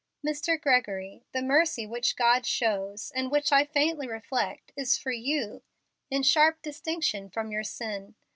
[0.25, 0.59] "Mr.
[0.59, 5.61] Gregory, the mercy which God shows, and which I faintly reflect, is for you
[6.09, 8.15] in sharp distinction from your sin.